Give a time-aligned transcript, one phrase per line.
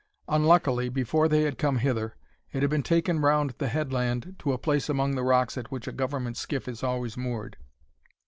[0.27, 2.15] Unluckily, before they had come hither,
[2.51, 5.87] it had been taken round the headland to a place among the rocks at which
[5.87, 7.55] a government skiff is always moored.